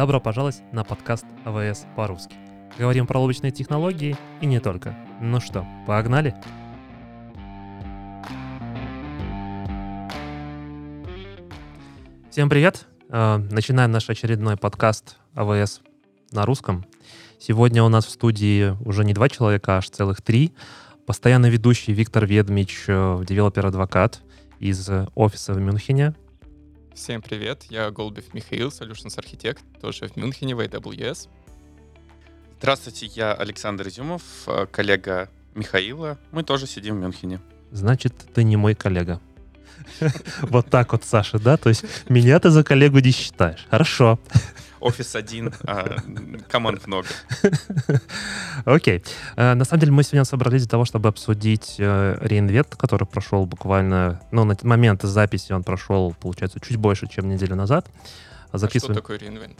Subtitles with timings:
[0.00, 2.34] Добро пожаловать на подкаст AWS по-русски.
[2.78, 4.96] Говорим про облачные технологии и не только.
[5.20, 6.34] Ну что, погнали?
[12.30, 12.86] Всем привет!
[13.10, 15.82] Э, начинаем наш очередной подкаст AWS
[16.32, 16.86] на русском.
[17.38, 20.54] Сегодня у нас в студии уже не два человека, а аж целых три.
[21.04, 24.22] Постоянный ведущий Виктор Ведмич, э, developer advocate
[24.60, 26.14] из офиса в Мюнхене.
[26.94, 31.28] Всем привет, я Голубев Михаил, Solutions архитект, тоже в Мюнхене, в AWS.
[32.58, 36.18] Здравствуйте, я Александр Изюмов, э, коллега Михаила.
[36.32, 37.40] Мы тоже сидим в Мюнхене.
[37.70, 39.20] Значит, ты не мой коллега.
[40.42, 41.56] Вот так вот, Саша, да?
[41.56, 43.66] То есть меня ты за коллегу не считаешь.
[43.70, 44.18] Хорошо.
[44.80, 45.96] Офис один, а
[46.48, 47.08] команд много.
[48.64, 49.04] Окей.
[49.36, 53.46] Э, на самом деле мы сегодня собрались для того, чтобы обсудить э, реинвент, который прошел
[53.46, 57.88] буквально, ну, на момент записи он прошел, получается, чуть больше, чем неделю назад.
[58.52, 58.92] Записываем...
[58.92, 59.58] А что такое реинвент?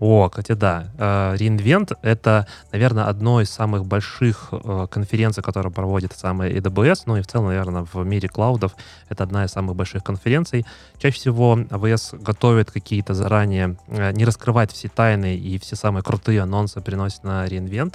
[0.00, 0.88] О, кстати, да.
[0.98, 7.22] Reinvent— это, наверное, одно из самых больших э, конференций, которые проводит самая AWS, ну и
[7.22, 8.74] в целом, наверное, в мире клаудов
[9.08, 10.66] это одна из самых больших конференций.
[10.98, 16.42] Чаще всего AWS готовит какие-то заранее, э, не раскрывать все тайны и все самые крутые
[16.42, 17.94] анонсы приносит на Reinvent.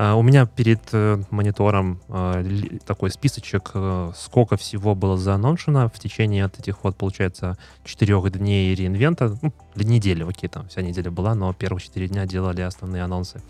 [0.00, 2.44] А, у меня перед э, монитором а,
[2.86, 8.76] такой списочек, э, сколько всего было зааноншено в течение от этих вот, получается, четырех дней
[8.76, 9.36] реинвента.
[9.42, 13.42] Ну, недели, окей, там вся неделя была, но первых четыре дня делали основные анонсы.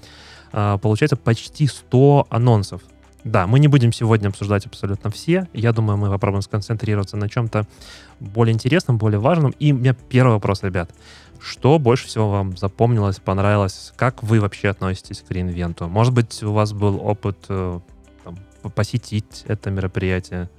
[0.50, 2.80] А, получается почти 100 анонсов.
[3.24, 5.46] Да, мы не будем сегодня обсуждать абсолютно все.
[5.52, 7.66] Я думаю, мы попробуем сконцентрироваться на чем-то
[8.20, 9.50] более интересном, более важном.
[9.58, 10.90] И у меня первый вопрос, ребят.
[11.40, 13.92] Что больше всего вам запомнилось, понравилось?
[13.96, 15.88] Как вы вообще относитесь к реинвенту?
[15.88, 17.80] Может быть, у вас был опыт э,
[18.24, 18.38] там,
[18.74, 20.50] посетить это мероприятие?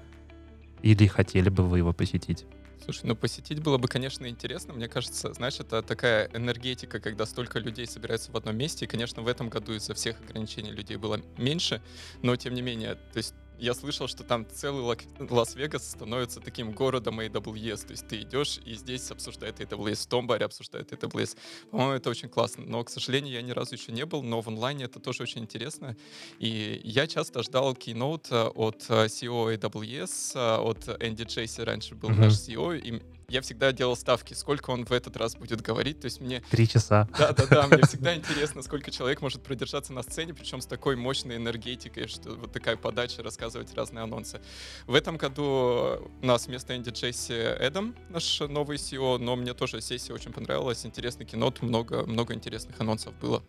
[0.82, 2.46] Или хотели бы вы его посетить?
[2.84, 4.74] Слушай, ну посетить было бы, конечно, интересно.
[4.74, 8.86] Мне кажется, знаешь, это такая энергетика, когда столько людей собираются в одном месте.
[8.86, 11.82] И, конечно, в этом году из-за всех ограничений людей было меньше.
[12.24, 17.20] Но, тем не менее, то есть я слышал, что там целый Лас-Вегас становится таким городом
[17.20, 17.88] AWS.
[17.88, 21.38] То есть ты идешь и здесь обсуждают AWS, в том баре обсуждают AWS.
[21.72, 22.66] По-моему, это очень классно.
[22.66, 25.42] Но, к сожалению, я ни разу еще не был, но в онлайне это тоже очень
[25.42, 25.96] интересно.
[26.40, 31.96] И я часто ждал keynote э, от э, CEO AWS, э, от Энди Джейси раньше
[31.96, 32.20] был mm-hmm.
[32.20, 36.00] наш CEO, и я всегда делал ставки, сколько он в этот раз будет говорить.
[36.00, 36.42] То есть мне...
[36.50, 37.08] Три часа.
[37.18, 42.08] Да-да-да, мне всегда интересно, сколько человек может продержаться на сцене, причем с такой мощной энергетикой,
[42.08, 44.42] что вот такая подача, рассказывать разные анонсы.
[44.88, 49.82] В этом году у нас вместо Энди Джесси Эдам, наш новый CEO, но мне тоже
[49.82, 53.44] сессия очень понравилась, интересный кинот, много, много интересных анонсов было.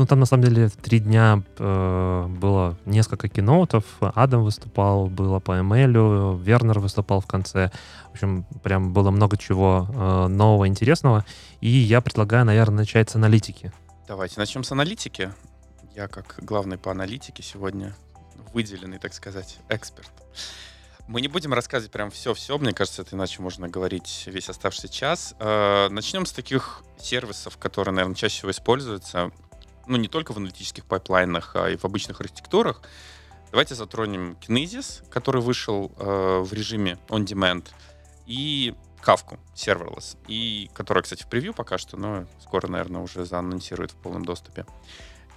[0.00, 3.84] Ну, там, на самом деле, три дня э, было несколько киноутов.
[4.00, 7.70] Адам выступал, было по эмейлю, Вернер выступал в конце.
[8.08, 11.26] В общем, прям было много чего э, нового, интересного.
[11.60, 13.74] И я предлагаю, наверное, начать с аналитики.
[14.08, 15.34] Давайте начнем с аналитики.
[15.94, 17.94] Я, как главный по аналитике, сегодня
[18.54, 20.10] выделенный, так сказать, эксперт.
[21.08, 25.34] Мы не будем рассказывать прям все-все, мне кажется, это иначе можно говорить весь оставшийся час.
[25.40, 29.30] Э, начнем с таких сервисов, которые, наверное, чаще всего используются
[29.86, 32.82] ну, не только в аналитических пайплайнах, а и в обычных архитектурах.
[33.50, 37.68] Давайте затронем Kinesis, который вышел э, в режиме on-demand,
[38.26, 38.74] и
[39.04, 43.96] Kafka serverless, и которая, кстати, в превью пока что, но скоро, наверное, уже заанонсирует в
[43.96, 44.66] полном доступе.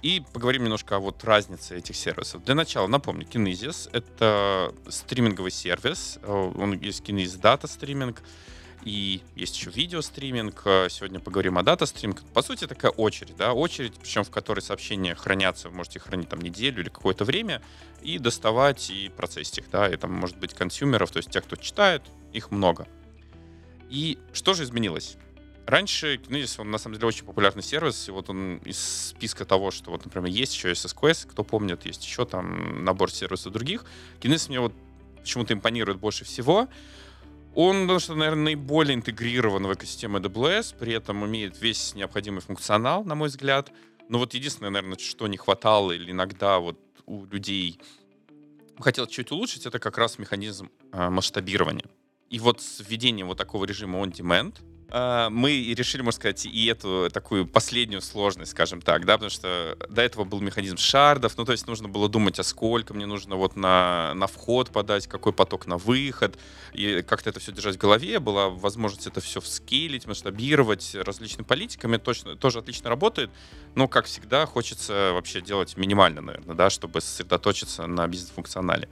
[0.02, 2.44] И поговорим немножко о вот разнице этих сервисов.
[2.44, 8.16] Для начала напомню, Kinesis— это стриминговый сервис, э, он есть Kinesis Data Streaming,
[8.84, 10.62] и есть еще видеостриминг.
[10.66, 12.22] Э, сегодня поговорим о дата-стриминге.
[12.34, 16.40] По сути, такая очередь, да, очередь, причем в которой сообщения хранятся, вы можете хранить там
[16.40, 17.62] неделю или какое-то время,
[18.02, 21.56] и доставать и процессить их, да, и там может быть консюмеров, то есть тех, кто
[21.56, 22.02] читает,
[22.32, 22.86] их много.
[23.88, 25.16] И что же изменилось?
[25.66, 29.70] Раньше Kinesis, он на самом деле очень популярный сервис, и вот он из списка того,
[29.70, 33.86] что вот, например, есть еще SSQS, кто помнит, есть еще там набор сервисов других.
[34.20, 34.74] Kinesis мне вот
[35.20, 36.68] почему-то импонирует больше всего.
[37.54, 43.28] Он, наверное, наиболее интегрирован в экосистему AWS, при этом имеет весь необходимый функционал, на мой
[43.28, 43.70] взгляд.
[44.08, 47.78] Но вот единственное, наверное, что не хватало или иногда вот у людей
[48.80, 51.86] хотел чуть улучшить, это как раз механизм э, масштабирования.
[52.28, 54.56] И вот с введением вот такого режима on-demand—
[54.90, 60.02] мы решили, можно сказать, и эту такую последнюю сложность, скажем так, да, потому что до
[60.02, 63.56] этого был механизм шардов, ну, то есть нужно было думать, а сколько мне нужно вот
[63.56, 66.38] на, на вход подать, какой поток на выход,
[66.72, 71.96] и как-то это все держать в голове, была возможность это все вскейлить, масштабировать различными политиками,
[71.96, 73.30] точно, тоже отлично работает,
[73.74, 78.88] но, как всегда, хочется вообще делать минимально, наверное, да, чтобы сосредоточиться на бизнес-функционале.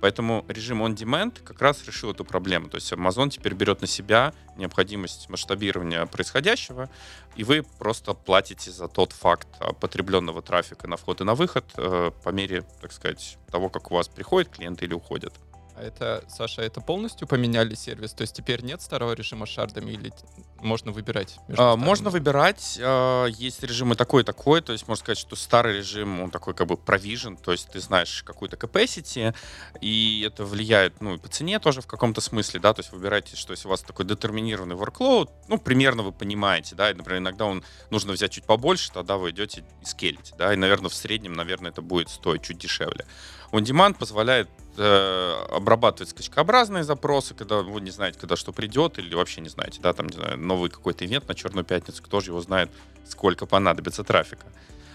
[0.00, 2.68] Поэтому режим on-demand как раз решил эту проблему.
[2.68, 6.88] То есть Amazon теперь берет на себя необходимость масштабирования происходящего,
[7.36, 9.48] и вы просто платите за тот факт
[9.80, 13.94] потребленного трафика на вход и на выход э, по мере, так сказать, того, как у
[13.94, 15.34] вас приходят клиенты или уходят.
[15.78, 18.12] А это, Саша, это полностью поменяли сервис?
[18.12, 20.12] То есть теперь нет старого режима с шардами или
[20.60, 21.38] можно выбирать?
[21.56, 22.78] А, можно выбирать.
[22.80, 24.60] А, есть режимы такой и такой.
[24.60, 27.80] То есть можно сказать, что старый режим, он такой как бы provision, то есть ты
[27.80, 29.34] знаешь какую-то capacity,
[29.80, 33.36] и это влияет, ну, и по цене тоже в каком-то смысле, да, то есть выбирайте,
[33.36, 37.44] что если у вас такой детерминированный workload, ну, примерно вы понимаете, да, и, например, иногда
[37.44, 41.34] он нужно взять чуть побольше, тогда вы идете и скелите, да, и, наверное, в среднем,
[41.34, 43.06] наверное, это будет стоить чуть дешевле.
[43.50, 49.40] On-demand позволяет э, обрабатывать скачкообразные запросы, когда вы не знаете, когда что придет, или вообще
[49.40, 52.40] не знаете, да, там, не знаю, новый какой-то ивент на Черную пятницу, кто же его
[52.40, 52.70] знает,
[53.06, 54.46] сколько понадобится трафика.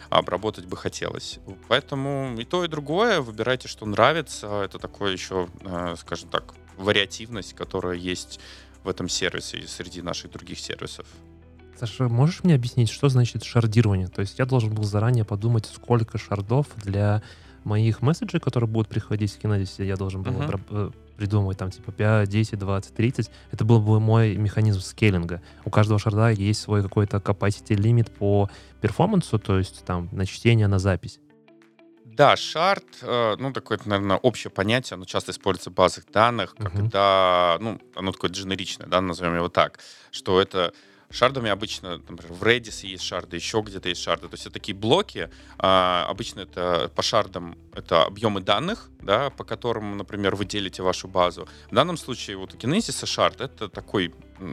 [0.09, 1.39] А обработать бы хотелось.
[1.69, 3.21] Поэтому и то, и другое.
[3.21, 4.61] Выбирайте, что нравится.
[4.63, 8.39] Это такое еще, э, скажем так, вариативность, которая есть
[8.83, 11.05] в этом сервисе и среди наших других сервисов.
[11.79, 14.07] Саша, можешь мне объяснить, что значит шардирование?
[14.07, 17.23] То есть я должен был заранее подумать, сколько шардов для
[17.63, 20.93] моих месседжей, которые будут приходить в Kinesis, я должен был uh-huh.
[21.23, 23.31] Придумывать там типа 5, 10, 20, 30.
[23.51, 25.41] Это был бы мой механизм скейлинга.
[25.63, 28.49] У каждого шарда есть свой какой-то capacity лимит по
[28.81, 31.19] перформансу, то есть там на чтение, на запись.
[32.03, 36.69] Да, шард, э, ну, такое, наверное, общее понятие, оно часто используется в базах данных, uh-huh.
[36.69, 39.79] когда, ну, оно такое дженеричное, да, назовем его так,
[40.11, 40.73] что это
[41.13, 44.27] Шардами обычно, например, в Redis есть шарды, еще где-то есть шарды.
[44.27, 45.29] То есть это такие блоки.
[45.59, 51.07] А, обычно это по шардам это объемы данных, да, по которым, например, вы делите вашу
[51.07, 51.47] базу.
[51.69, 54.11] В данном случае вот у Kinesis шард это такой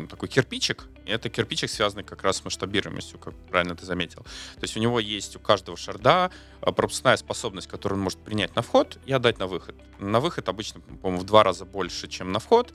[0.09, 4.23] такой кирпичик, это кирпичик, связанный как раз с масштабируемостью, как правильно ты заметил.
[4.23, 6.31] То есть у него есть у каждого шарда
[6.61, 9.75] а, пропускная способность, которую он может принять на вход и отдать на выход.
[9.99, 12.73] На выход обычно, по-моему, в два раза больше, чем на вход,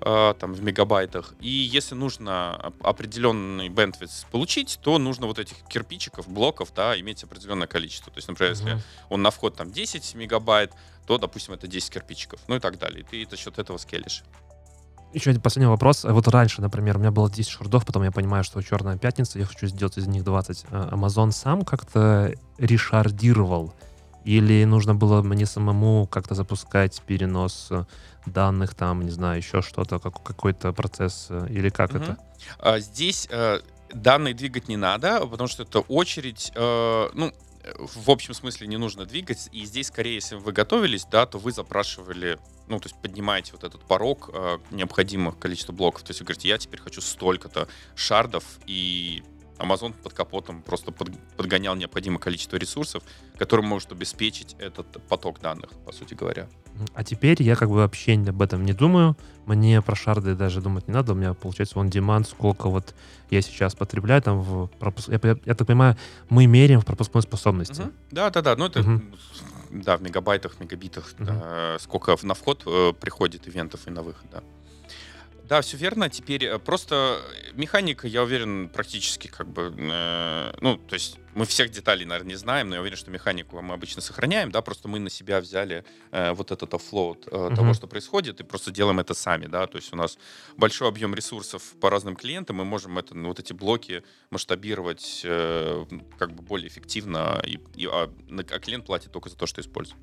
[0.00, 1.34] а, там в мегабайтах.
[1.40, 7.66] И если нужно определенный bandwidth получить, то нужно вот этих кирпичиков, блоков, да, иметь определенное
[7.66, 8.12] количество.
[8.12, 8.68] То есть, например, mm-hmm.
[8.68, 10.72] если он на вход там 10 мегабайт,
[11.06, 13.00] то, допустим, это 10 кирпичиков, ну и так далее.
[13.00, 14.22] И ты за счет этого скелишь.
[15.12, 16.04] Еще один последний вопрос.
[16.04, 19.44] Вот раньше, например, у меня было 10 шардов, потом я понимаю, что Черная пятница, я
[19.44, 20.64] хочу сделать из них 20.
[20.70, 23.74] А Amazon сам как-то решардировал?
[24.24, 27.70] Или нужно было мне самому как-то запускать перенос
[28.24, 31.98] данных, там, не знаю, еще что-то, как, какой-то процесс, или как угу.
[31.98, 32.16] это?
[32.58, 33.60] А, здесь э,
[33.92, 37.32] данные двигать не надо, потому что это очередь, э, ну,
[37.78, 39.48] в общем смысле не нужно двигать.
[39.52, 42.38] И здесь, скорее, если вы готовились, да, то вы запрашивали,
[42.68, 46.02] ну, то есть поднимаете вот этот порог э, необходимых количества блоков.
[46.02, 49.22] То есть вы говорите, я теперь хочу столько-то шардов, и
[49.58, 53.04] Amazon под капотом просто под, подгонял необходимое количество ресурсов,
[53.38, 56.48] которым может обеспечить этот поток данных, по сути говоря.
[56.94, 59.16] А теперь я как бы вообще об этом не думаю.
[59.46, 61.12] Мне про шарды даже думать не надо.
[61.12, 62.94] У меня получается он demand, сколько вот
[63.30, 65.08] я сейчас потребляю там в пропуск...
[65.08, 65.96] я, я, я так понимаю,
[66.28, 67.82] мы меряем в пропускной способности.
[67.82, 67.92] Угу.
[68.10, 68.56] Да, да, да.
[68.56, 69.02] Ну это угу.
[69.70, 71.24] да, в мегабайтах, мегабитах, угу.
[71.24, 74.42] да, сколько на вход э, приходит ивентов и на выход, да.
[75.52, 76.08] Да, все верно.
[76.08, 77.20] Теперь э, просто
[77.52, 82.36] механика, я уверен, практически как бы, э, ну, то есть мы всех деталей, наверное, не
[82.36, 85.84] знаем, но я уверен, что механику мы обычно сохраняем, да, просто мы на себя взяли
[86.10, 87.54] э, вот этот offload э, uh-huh.
[87.54, 90.16] того, что происходит, и просто делаем это сами, да, то есть у нас
[90.56, 95.84] большой объем ресурсов по разным клиентам, мы можем это, ну, вот эти блоки масштабировать э,
[96.18, 100.00] как бы более эффективно, и, и, а, а клиент платит только за то, что использует.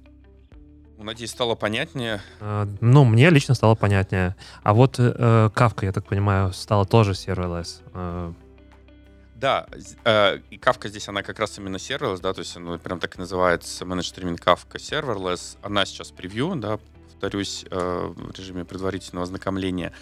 [1.00, 2.22] Ну, надеюсь, стало понятнее.
[2.42, 4.36] Uh, ну, мне лично стало понятнее.
[4.64, 7.82] А вот Kafka, я так понимаю, стала тоже serverless.
[7.94, 8.34] Uh.
[9.36, 9.66] Да,
[10.04, 13.16] э, и Kafka здесь, она как раз именно serverless, да, то есть она прям так
[13.16, 15.58] и называется Managed Streaming Kafka Serverless.
[15.62, 19.94] Она сейчас превью, да, повторюсь, э, в режиме предварительного ознакомления.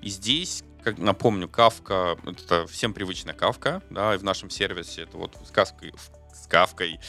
[0.00, 5.18] И здесь, как напомню, Kafka, это всем привычная Kafka, да, и в нашем сервисе это
[5.18, 5.94] вот с Kafka,
[6.42, 7.00] с Кавкой,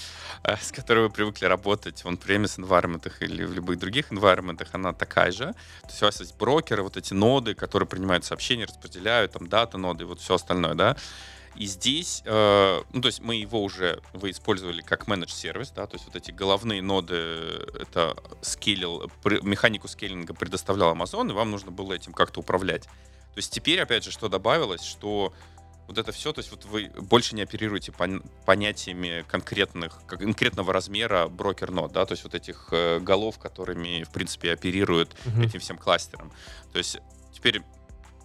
[0.43, 4.93] э, с которой вы привыкли работать в on-premise environment или в любых других environment, она
[4.93, 5.53] такая же.
[5.81, 9.77] То есть у вас есть брокеры, вот эти ноды, которые принимают сообщения, распределяют, там дата
[9.77, 10.95] ноды вот все остальное, да.
[11.55, 15.87] И здесь, э, ну, то есть мы его уже, вы использовали как менедж сервис, да,
[15.87, 17.15] то есть вот эти головные ноды,
[17.79, 22.83] это скейлил, механику скейлинга предоставлял Amazon, и вам нужно было этим как-то управлять.
[22.83, 25.33] То есть теперь, опять же, что добавилось, что
[25.87, 31.27] вот это все, то есть вот вы больше не оперируете пон- понятиями конкретных, конкретного размера
[31.27, 35.45] брокер-нод, да, то есть вот этих э, голов, которыми, в принципе, оперируют uh-huh.
[35.45, 36.31] этим всем кластером.
[36.73, 36.99] То есть
[37.33, 37.61] теперь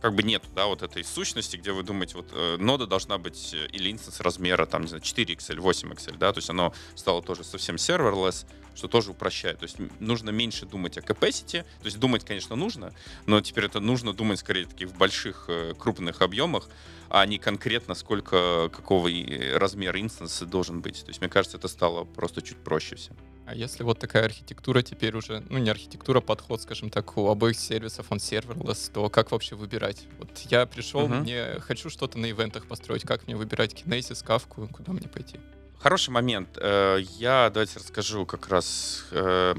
[0.02, 3.54] как бы нет, да, вот этой сущности, где вы думаете, вот э, нода должна быть
[3.54, 6.74] э, или инстанс размера, там, не знаю, 4 XL, 8 XL, да, то есть оно
[6.96, 8.44] стало тоже совсем serverless,
[8.74, 9.60] что тоже упрощает.
[9.60, 12.92] То есть нужно меньше думать о capacity, то есть думать, конечно, нужно,
[13.26, 16.68] но теперь это нужно думать скорее таки в больших, э, крупных объемах,
[17.08, 19.08] а не конкретно сколько, какого
[19.54, 21.04] размера инстанса должен быть.
[21.04, 23.16] То есть мне кажется, это стало просто чуть проще всем.
[23.52, 27.58] А если вот такая архитектура теперь уже, ну не архитектура, подход, скажем так, у обоих
[27.58, 30.06] сервисов, он серверлесс, то как вообще выбирать?
[30.18, 31.20] Вот я пришел, uh-huh.
[31.20, 35.38] мне хочу что-то на ивентах построить, как мне выбирать Kinesis, Kafka, куда мне пойти?
[35.78, 36.56] Хороший момент.
[36.56, 39.54] Э, я давайте расскажу как раз, э,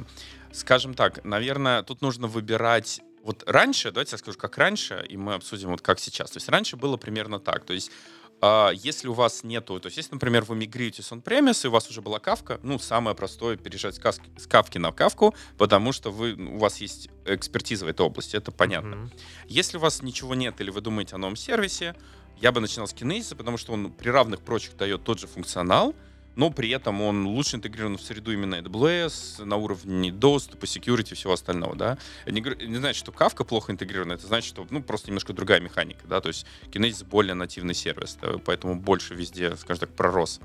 [0.51, 5.35] скажем так, наверное, тут нужно выбирать вот раньше, давайте я скажу, как раньше, и мы
[5.35, 6.31] обсудим вот как сейчас.
[6.31, 7.63] То есть раньше было примерно так.
[7.63, 8.23] То есть а,
[8.75, 11.89] если у вас нету, то есть если, например, вы мигрируете с on-premise, и у вас
[11.89, 16.57] уже была кавка, ну, самое простое переезжать с кавки на кавку, потому что вы, у
[16.57, 18.95] вас есть экспертиза в этой области, это понятно.
[18.95, 19.45] Mm-hmm.
[19.47, 21.95] Если у вас ничего нет, или вы думаете о новом сервисе,
[22.38, 25.95] я бы начинал с Kinesis, потому что он при равных прочих дает тот же функционал,
[26.36, 31.16] но при этом он лучше интегрирован в среду именно AWS на уровне доступа, security и
[31.16, 31.98] всего остального, да.
[32.25, 36.08] Не, не значит, что Kafka плохо интегрирован, это значит, что, ну, просто немножко другая механика,
[36.08, 40.40] да, то есть Kinesis более нативный сервис, да, поэтому больше везде, скажем так, пророс.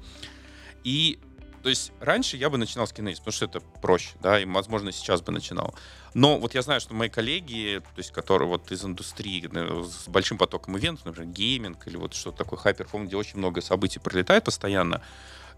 [0.84, 1.18] И
[1.62, 4.92] то есть раньше я бы начинал с Kinesis, потому что это проще, да, и, возможно,
[4.92, 5.74] сейчас бы начинал.
[6.14, 9.48] Но вот я знаю, что мои коллеги, то есть которые вот из индустрии
[9.84, 13.98] с большим потоком ивентов, например, гейминг или вот что-то такое, high-perform, где очень много событий
[13.98, 15.02] пролетает постоянно,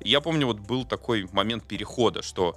[0.09, 2.57] я помню, вот был такой момент перехода, что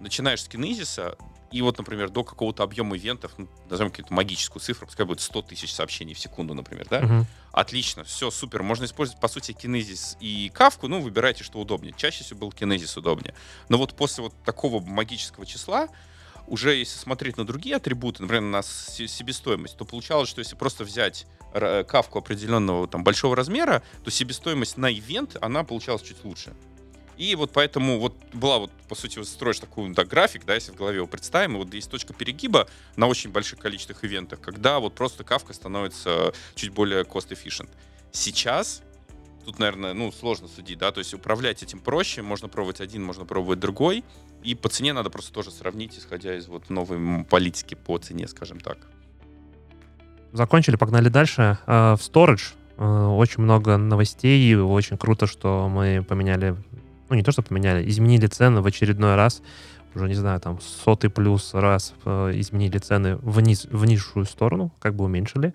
[0.00, 1.16] начинаешь с Kinesis а,
[1.50, 5.42] и вот, например, до какого-то объема ивентов, ну, назовем какую-то магическую цифру, пускай будет 100
[5.42, 7.00] тысяч сообщений в секунду, например, да?
[7.02, 7.24] Uh-huh.
[7.52, 8.62] Отлично, все, супер.
[8.62, 11.94] Можно использовать, по сути, Kinesis и Кафку, ну, выбирайте, что удобнее.
[11.94, 13.34] Чаще всего был Kinesis удобнее.
[13.68, 15.88] Но вот после вот такого магического числа,
[16.46, 21.26] уже если смотреть на другие атрибуты, например, на себестоимость, то получалось, что если просто взять
[21.52, 26.54] кавку определенного там большого размера, то себестоимость на ивент, она получалась чуть лучше.
[27.22, 30.72] И вот поэтому вот была вот, по сути, вот строишь такой да, график, да, если
[30.72, 34.96] в голове его представим, вот есть точка перегиба на очень больших количествах ивентах, когда вот
[34.96, 37.68] просто кавка становится чуть более cost-efficient.
[38.10, 38.82] Сейчас
[39.44, 43.24] тут, наверное, ну, сложно судить, да, то есть управлять этим проще, можно пробовать один, можно
[43.24, 44.02] пробовать другой,
[44.42, 48.58] и по цене надо просто тоже сравнить, исходя из вот новой политики по цене, скажем
[48.58, 48.78] так.
[50.32, 51.56] Закончили, погнали дальше.
[51.68, 56.56] Uh, в Storage uh, очень много новостей, очень круто, что мы поменяли
[57.12, 59.42] ну не то, что поменяли, изменили цены в очередной раз,
[59.94, 64.94] уже, не знаю, там, сотый плюс раз э, изменили цены вниз, в низшую сторону, как
[64.94, 65.52] бы уменьшили.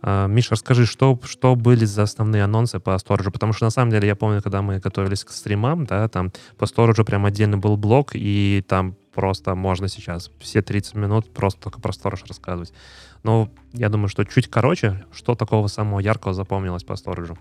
[0.00, 3.30] Э, Миша, расскажи, что, что были за основные анонсы по сториджу?
[3.30, 6.64] Потому что, на самом деле, я помню, когда мы готовились к стримам, да, там по
[6.64, 11.82] сториджу прям отдельный был блок, и там просто можно сейчас все 30 минут просто только
[11.82, 12.72] про сторож рассказывать.
[13.24, 17.36] Но я думаю, что чуть короче, что такого самого яркого запомнилось по сториджу?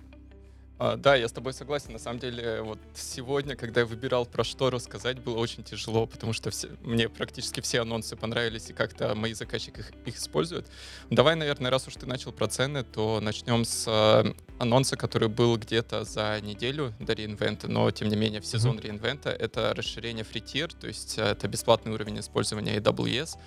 [0.79, 1.91] А, да, я с тобой согласен.
[1.93, 6.33] На самом деле, вот сегодня, когда я выбирал про что рассказать, было очень тяжело, потому
[6.33, 10.67] что все, мне практически все анонсы понравились, и как-то мои заказчики их, их используют.
[11.09, 15.57] Давай, наверное, раз уж ты начал про цены, то начнем с э, анонса, который был
[15.57, 18.83] где-то за неделю до реинвента, но, тем не менее, в сезон mm-hmm.
[18.83, 19.29] реинвента.
[19.31, 23.37] Это расширение free tier, то есть э, это бесплатный уровень использования AWS.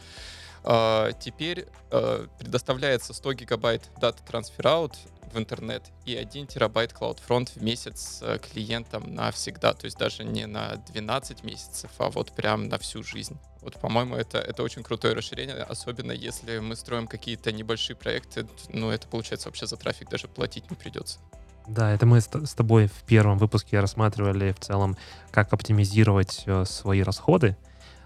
[0.62, 4.92] Uh, теперь uh, предоставляется 100 гигабайт дата трансфер аут
[5.32, 8.22] в интернет и 1 терабайт CloudFront в месяц
[8.52, 13.38] клиентам навсегда, то есть даже не на 12 месяцев, а вот прям на всю жизнь.
[13.62, 18.90] Вот, по-моему, это, это очень крутое расширение, особенно если мы строим какие-то небольшие проекты, ну,
[18.90, 21.18] это получается вообще за трафик даже платить не придется.
[21.66, 24.96] Да, это мы с, с тобой в первом выпуске рассматривали в целом,
[25.30, 27.56] как оптимизировать э, свои расходы.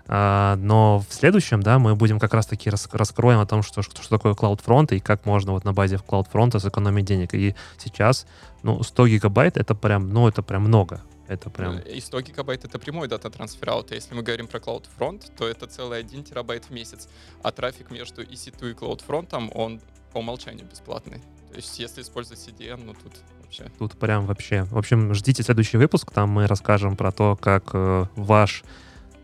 [0.06, 4.08] А, но в следующем, да, мы будем как раз-таки рас, раскроем о том, что, что,
[4.08, 7.34] такое CloudFront и как можно вот на базе CloudFront сэкономить денег.
[7.34, 8.26] И сейчас,
[8.62, 11.00] ну, 100 гигабайт это прям, ну, это прям много.
[11.26, 11.78] Это прям...
[11.78, 13.92] И 100 гигабайт— это прямой дата трансфер аут.
[13.92, 17.08] Если мы говорим про CloudFront, то это целый 1 терабайт в месяц.
[17.42, 19.80] А трафик между EC2 и CloudFront, он
[20.12, 21.20] по умолчанию бесплатный.
[21.50, 23.70] То есть если использовать CDN, ну тут вообще...
[23.78, 24.64] Тут прям вообще.
[24.64, 28.64] В общем, ждите следующий выпуск, там мы расскажем про то, как э, ваш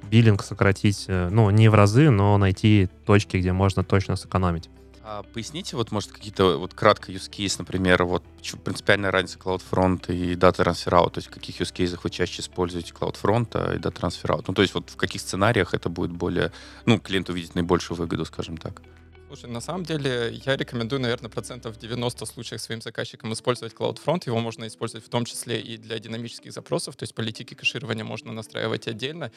[0.02, 4.70] биллинг сократить, э, ну, не в разы, но найти точки, где можно точно сэкономить.
[5.02, 8.22] А поясните, вот, может, какие-то вот кратко use case, например, вот
[8.62, 12.42] принципиальная разница CloudFront и Data Transfer Out, то есть в каких use cases вы чаще
[12.42, 14.44] используете CloudFront и Data Transfer Out?
[14.46, 16.52] Ну, то есть вот в каких сценариях это будет более,
[16.86, 18.82] ну, клиент увидит наибольшую выгоду, скажем так?
[19.30, 24.24] Слушай, на самом деле я рекомендую, наверное, процентов 90 случаях своим заказчикам использовать CloudFront.
[24.26, 28.32] Его можно использовать в том числе и для динамических запросов, то есть политики кэширования можно
[28.32, 29.30] настраивать отдельно.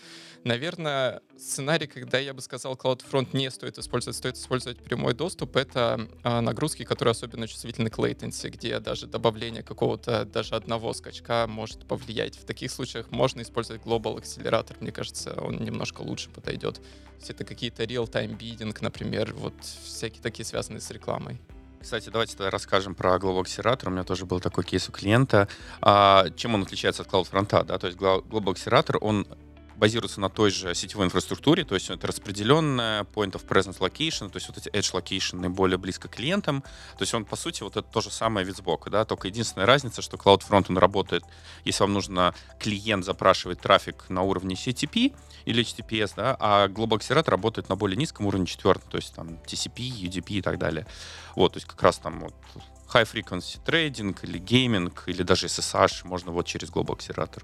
[0.45, 6.09] Наверное, сценарий, когда я бы сказал, CloudFront не стоит использовать, стоит использовать прямой доступ, это
[6.23, 11.85] а, нагрузки, которые особенно чувствительны к latency, где даже добавление какого-то даже одного скачка может
[11.85, 12.35] повлиять.
[12.35, 16.81] В таких случаях можно использовать Global Accelerator, мне кажется, он немножко лучше подойдет.
[17.23, 21.39] Есть это какие-то real-time bidding, например, вот всякие такие связанные с рекламой.
[21.81, 23.87] Кстати, давайте тогда расскажем про Global Accelerator.
[23.87, 25.47] У меня тоже был такой кейс у клиента.
[25.79, 27.63] А, чем он отличается от CloudFront?
[27.63, 27.77] Да?
[27.77, 29.25] То есть Global Accelerator, он
[29.75, 34.37] базируется на той же сетевой инфраструктуре, то есть это распределенная point of presence location, то
[34.37, 36.61] есть вот эти edge location наиболее близко к клиентам.
[36.61, 39.65] То есть он, по сути, вот это то же самое вид сбоку, да, только единственная
[39.65, 41.23] разница, что CloudFront, он работает,
[41.65, 45.13] если вам нужно, клиент запрашивает трафик на уровне CTP
[45.45, 49.39] или HTTPS, да, а Global Accelerator работает на более низком уровне четвертом, то есть там
[49.45, 50.85] TCP, UDP и так далее.
[51.35, 52.33] Вот, то есть как раз там вот
[52.93, 57.43] high frequency trading или gaming или даже SSH можно вот через Global Accelerator.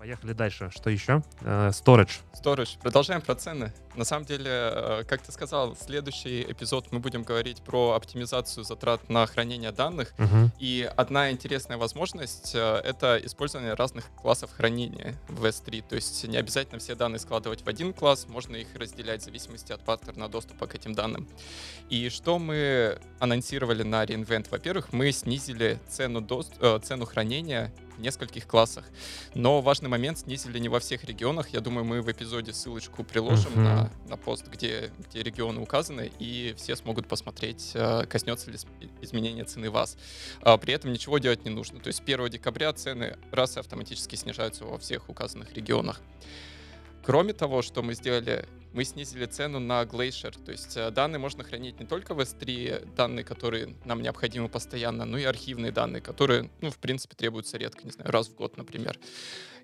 [0.00, 0.70] Поехали дальше.
[0.74, 1.22] Что еще?
[1.42, 2.20] Э, storage.
[2.32, 2.78] Storage.
[2.80, 3.70] Продолжаем про цены.
[3.94, 9.10] На самом деле, э, как ты сказал, следующий эпизод мы будем говорить про оптимизацию затрат
[9.10, 10.14] на хранение данных.
[10.18, 10.52] Угу.
[10.58, 15.84] И одна интересная возможность э,— это использование разных классов хранения в S3.
[15.86, 19.70] То есть не обязательно все данные складывать в один класс, можно их разделять в зависимости
[19.70, 21.28] от паттерна доступа к этим данным.
[21.90, 24.46] И что мы анонсировали на reInvent?
[24.50, 26.54] Во-первых, мы снизили цену, дост...
[26.84, 28.84] цену хранения в нескольких классах.
[29.34, 31.50] Но важный момент снизили не во всех регионах.
[31.50, 33.62] Я думаю, мы в эпизоде ссылочку приложим uh-huh.
[33.62, 38.58] на, на пост, где, где регионы указаны, и все смогут посмотреть, э, коснется ли
[39.02, 39.96] изменения цены вас.
[40.40, 41.78] А при этом ничего делать не нужно.
[41.78, 46.00] То есть 1 декабря цены раз автоматически снижаются во всех указанных регионах.
[47.04, 50.36] Кроме того, что мы сделали, мы снизили цену на Glacier.
[50.44, 55.04] То есть э, данные можно хранить не только в S3, данные, которые нам необходимы постоянно,
[55.04, 58.56] но и архивные данные, которые, ну, в принципе, требуются редко, не знаю, раз в год,
[58.56, 58.98] например.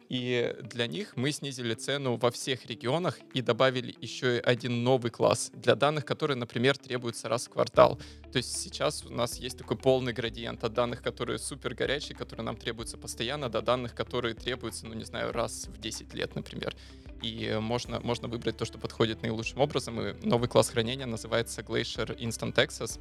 [0.09, 5.51] И для них мы снизили цену во всех регионах и добавили еще один новый класс
[5.53, 7.99] для данных, которые, например, требуются раз в квартал.
[8.31, 12.45] То есть сейчас у нас есть такой полный градиент от данных, которые супер горячие, которые
[12.45, 16.77] нам требуются постоянно, до данных, которые требуются, ну не знаю, раз в 10 лет, например.
[17.23, 20.01] И можно, можно выбрать то, что подходит наилучшим образом.
[20.01, 23.01] И новый класс хранения называется Glacier Instant Access.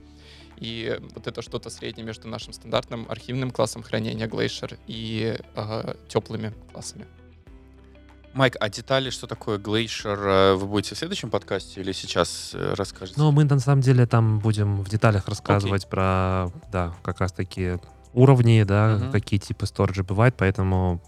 [0.58, 6.54] И вот это что-то среднее между нашим стандартным архивным классом хранения Glacier и э, теплыми
[6.72, 7.06] классами.
[8.34, 12.74] Майк, а детали, что такое Glacier, э, вы будете в следующем подкасте или сейчас э,
[12.74, 13.18] расскажете?
[13.18, 15.90] Ну, мы на самом деле там будем в деталях рассказывать okay.
[15.90, 17.78] про, да, как раз таки
[18.14, 19.12] уровни, да, uh-huh.
[19.12, 21.02] какие типы сториджа бывают, поэтому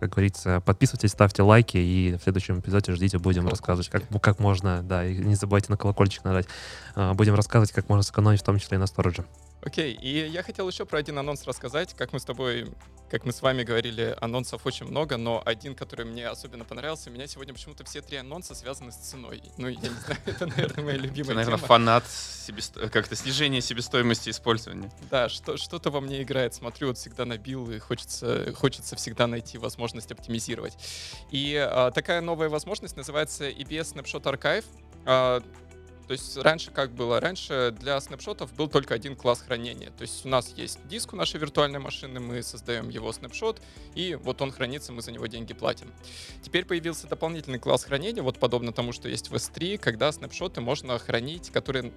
[0.00, 4.82] как говорится, подписывайтесь, ставьте лайки, и в следующем эпизоде ждите, будем рассказывать, как, как можно,
[4.82, 6.46] да, и не забывайте на колокольчик нажать,
[6.94, 9.24] а, будем рассказывать, как можно сэкономить, в том числе и на сторидже.
[9.62, 11.94] Окей, okay, и я хотел еще про один анонс рассказать.
[11.94, 12.70] Как мы с тобой,
[13.10, 17.12] как мы с вами говорили, анонсов очень много, но один, который мне особенно понравился, у
[17.12, 19.42] меня сегодня почему-то все три анонса связаны с ценой.
[19.56, 22.88] Ну, я не знаю, это, наверное, моя любимая Ты, наверное, фанат себесто...
[22.88, 24.90] как-то снижения себестоимости использования.
[25.10, 26.54] Да, что, что-то во мне играет.
[26.54, 30.76] Смотрю вот всегда на бил, и хочется, хочется всегда найти возможность оптимизировать.
[31.30, 34.64] И а, такая новая возможность называется EBS Snapshot Archive.
[35.06, 35.42] А,
[36.06, 37.20] то есть раньше как было?
[37.20, 39.90] Раньше для снапшотов был только один класс хранения.
[39.90, 43.60] То есть у нас есть диск у нашей виртуальной машины, мы создаем его снапшот,
[43.94, 45.92] и вот он хранится, мы за него деньги платим.
[46.42, 50.98] Теперь появился дополнительный класс хранения, вот подобно тому, что есть в S3, когда снапшоты можно
[50.98, 51.92] хранить, которые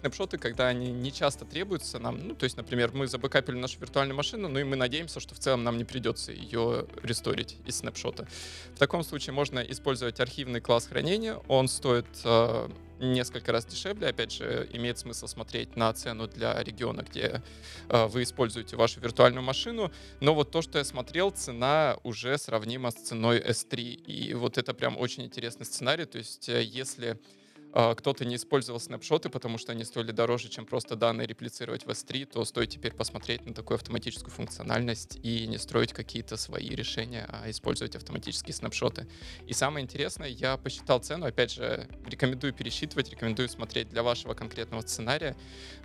[0.00, 2.18] снапшоты, когда они не часто требуются нам.
[2.26, 5.38] Ну, то есть, например, мы забэкапили нашу виртуальную машину, ну и мы надеемся, что в
[5.38, 8.26] целом нам не придется ее ресторить из снапшота.
[8.74, 11.34] В таком случае можно использовать архивный класс хранения.
[11.48, 12.68] Он стоит э,
[13.00, 14.08] несколько раз дешевле.
[14.08, 17.42] Опять же, имеет смысл смотреть на цену для региона, где
[17.88, 19.90] э, вы используете вашу виртуальную машину.
[20.20, 23.80] Но вот то, что я смотрел, цена уже сравнима с ценой S3.
[23.80, 26.04] И вот это прям очень интересный сценарий.
[26.04, 27.18] То есть, э, если
[27.72, 32.26] кто-то не использовал снапшоты, потому что они стоили дороже, чем просто данные реплицировать в S3,
[32.26, 37.48] то стоит теперь посмотреть на такую автоматическую функциональность и не строить какие-то свои решения, а
[37.50, 39.06] использовать автоматические снапшоты.
[39.46, 44.80] И самое интересное, я посчитал цену, опять же, рекомендую пересчитывать, рекомендую смотреть для вашего конкретного
[44.82, 45.36] сценария,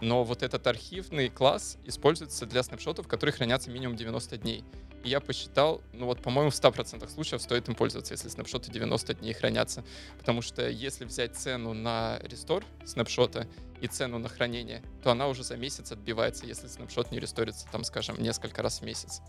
[0.02, 4.64] но вот этот архивный класс используется для снапшотов, которые хранятся минимум 90 дней.
[5.04, 9.14] И я посчитал, ну вот, по-моему, в 100% случаев стоит им пользоваться, если снапшоты 90
[9.14, 9.86] дней хранятся.
[10.18, 13.48] Потому что если взять цену на рестор снапшота
[13.82, 17.84] и цену на хранение, то она уже за месяц отбивается, если снапшот не ресторится, там,
[17.84, 19.22] скажем, несколько раз в месяц.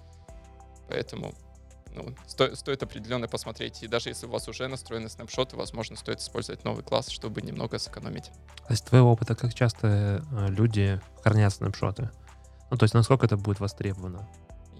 [0.88, 1.34] Поэтому
[1.96, 3.82] ну, сто, стоит определенно посмотреть.
[3.82, 7.78] И даже если у вас уже настроены снапшоты, возможно, стоит использовать новый класс, чтобы немного
[7.78, 8.30] сэкономить.
[8.68, 12.10] А из твоего опыта, как часто э, люди хранят снапшоты?
[12.70, 14.28] Ну, то есть насколько это будет востребовано?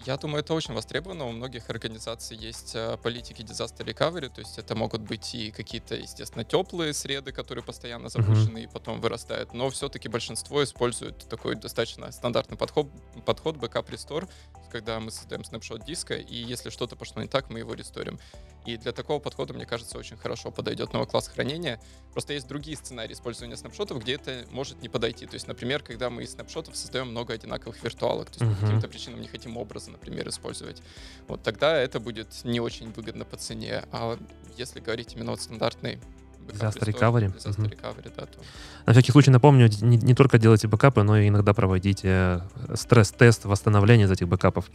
[0.05, 1.25] Я думаю, это очень востребовано.
[1.25, 5.95] У многих организаций есть э, политики disaster recovery, то есть это могут быть и какие-то,
[5.95, 12.11] естественно, теплые среды, которые постоянно запущены и потом вырастают, но все-таки большинство используют такой достаточно
[12.11, 12.87] стандартный подход,
[13.25, 14.29] подход backup restore,
[14.67, 18.19] когда мы создаем снапшот диска, и если что-то пошло не так, мы его ресторим.
[18.65, 21.79] И для такого подхода, мне кажется, очень хорошо подойдет новый класс хранения.
[22.11, 25.25] Просто есть другие сценарии использования снапшотов, где это может не подойти.
[25.25, 28.59] То есть, например, когда мы из снапшотов создаем много одинаковых виртуалок, то есть uh-huh.
[28.59, 30.81] по каким-то причинам не хотим образы, например, использовать.
[31.27, 33.85] Вот тогда это будет не очень выгодно по цене.
[33.91, 34.19] А
[34.57, 35.99] если говорить именно вот стандартный
[36.47, 37.33] Disaster recovery.
[37.35, 37.71] Disaster uh-huh.
[37.71, 38.25] recovery, да.
[38.25, 38.39] То...
[38.85, 44.05] На всякий случай напомню, не, не только делайте бэкапы, но и иногда проводите стресс-тест восстановления
[44.05, 44.69] из этих бэкапов.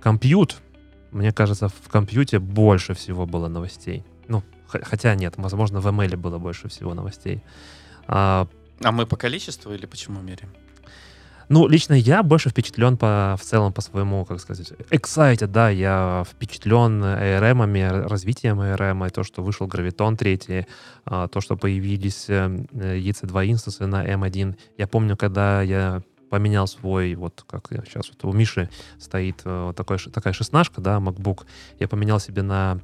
[0.00, 0.60] Компьют
[1.12, 4.04] мне кажется, в компьюте больше всего было новостей.
[4.28, 7.42] Ну, хотя нет, возможно, в ML было больше всего новостей.
[8.06, 8.46] А,
[8.82, 10.52] а мы по количеству или почему меряем?
[11.50, 16.24] Ну, лично я больше впечатлен по, в целом по своему, как сказать, excited, да, я
[16.24, 20.64] впечатлен ARM, развитием ARM, и то, что вышел Гравитон 3,
[21.06, 24.56] а, то, что появились EC2 э, инстансы на M1.
[24.78, 29.76] Я помню, когда я поменял свой, вот как сейчас вот у Миши стоит э, вот
[29.76, 31.46] такой, такая шестнашка, да, MacBook.
[31.80, 32.78] Я поменял себе на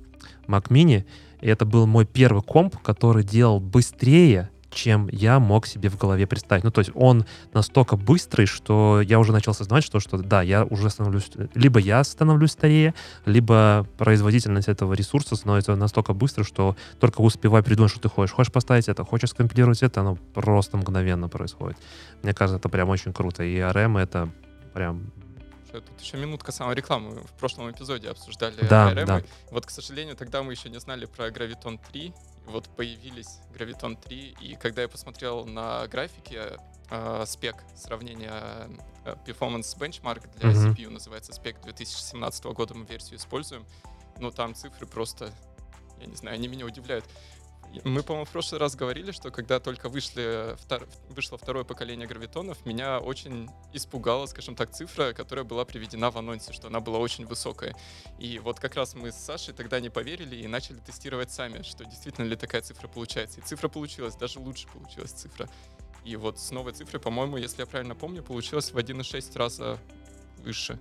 [0.48, 1.05] Mac Mini,
[1.40, 6.26] и это был мой первый комп, который делал быстрее, чем я мог себе в голове
[6.26, 6.64] представить.
[6.64, 10.64] Ну, то есть он настолько быстрый, что я уже начал осознавать, что, что да, я
[10.64, 11.31] уже становлюсь...
[11.55, 17.90] Либо я становлюсь старее, либо производительность этого ресурса становится настолько быстро, что только успевай придумать,
[17.90, 18.35] что ты хочешь.
[18.35, 21.79] Хочешь поставить это, хочешь скомпилировать это, оно просто мгновенно происходит.
[22.22, 23.42] Мне кажется, это прям очень круто.
[23.42, 24.29] И RM это
[24.74, 25.12] прям
[25.72, 27.20] Тут еще минутка самой рекламы.
[27.20, 29.05] В прошлом эпизоде обсуждали да, RM.
[29.05, 29.22] Да.
[29.50, 32.14] Вот, к сожалению, тогда мы еще не знали про Graviton 3,
[32.46, 36.40] вот появились Graviton 3, и когда я посмотрел на графики,
[36.90, 38.68] э, спек сравнения
[39.04, 40.74] э, Performance Benchmark для mm-hmm.
[40.74, 43.66] CPU называется спек 2017 года, мы версию используем,
[44.18, 45.32] ну там цифры просто,
[46.00, 47.04] я не знаю, они меня удивляют.
[47.85, 52.64] Мы, по-моему, в прошлый раз говорили, что когда только вышли, втор, вышло второе поколение гравитонов,
[52.64, 57.26] меня очень испугала, скажем так, цифра, которая была приведена в анонсе, что она была очень
[57.26, 57.76] высокая.
[58.18, 61.85] И вот как раз мы с Сашей тогда не поверили и начали тестировать сами, что
[61.85, 63.40] действительно ли такая цифра получается.
[63.40, 65.48] И цифра получилась, даже лучше получилась цифра.
[66.05, 69.79] И вот с новой цифрой, по-моему, если я правильно помню, получилось в 1,6 раза
[70.38, 70.79] выше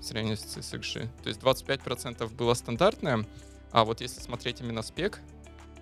[0.00, 1.08] в с CSXG.
[1.22, 3.26] То есть 25% было стандартное,
[3.72, 5.20] а вот если смотреть именно спек,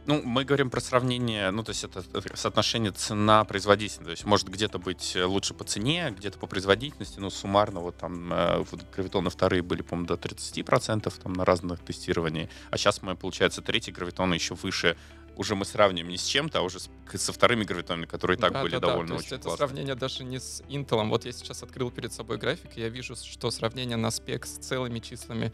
[0.06, 2.02] ну, мы говорим про сравнение, ну, то есть это,
[2.34, 4.04] соотношение цена-производительность.
[4.04, 8.32] То есть может где-то быть лучше по цене, где-то по производительности, но суммарно вот там
[8.32, 12.50] э, вот гравитоны вторые были, по-моему, до 30% там на разных тестированиях.
[12.70, 14.96] А сейчас мы, получается, третий гравитоны еще выше
[15.36, 18.52] уже мы сравним не с чем-то, а уже с, со вторыми гравитонами, которые и так
[18.52, 19.14] да, были да, довольно да.
[19.16, 19.56] То есть это классные.
[19.66, 21.08] сравнение даже не с Intel.
[21.08, 24.58] Вот я сейчас открыл перед собой график, и я вижу, что сравнение на спек с
[24.58, 25.52] целыми числами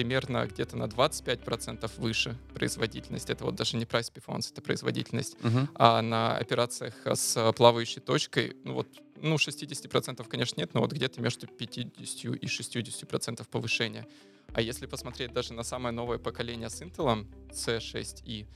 [0.00, 3.28] примерно где-то на 25% выше производительность.
[3.28, 5.36] Это вот даже не price performance, это производительность.
[5.42, 5.68] Uh-huh.
[5.74, 11.20] А на операциях с плавающей точкой, ну вот, ну 60% конечно нет, но вот где-то
[11.20, 14.06] между 50 и 60% повышения.
[14.54, 18.46] А если посмотреть даже на самое новое поколение с Intel, C6i,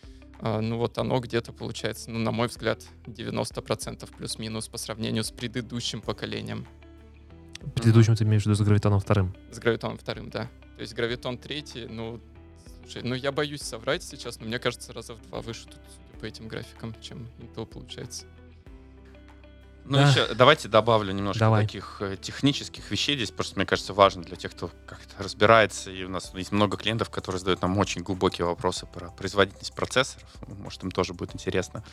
[0.41, 5.31] а, ну вот оно где-то получается, ну на мой взгляд, 90% плюс-минус по сравнению с
[5.31, 6.67] предыдущим поколением.
[7.75, 9.35] Предыдущим ты имеешь в виду с гравитоном вторым?
[9.53, 10.51] С гравитоном вторым, да.
[10.77, 12.21] То есть гравитон третий, ну,
[12.83, 16.21] слушай, ну я боюсь соврать сейчас, но мне кажется, раза в два выше тут, судя
[16.21, 18.27] по этим графикам, чем Intel получается.
[19.87, 20.09] Ну, да.
[20.09, 21.67] еще давайте добавлю немножко Давай.
[21.67, 23.17] таких э, технических вещей.
[23.17, 25.91] Здесь просто, мне кажется, важно для тех, кто как-то разбирается.
[25.91, 30.27] И у нас есть много клиентов, которые задают нам очень глубокие вопросы про производительность процессоров.
[30.47, 31.85] Может, им тоже будет интересно.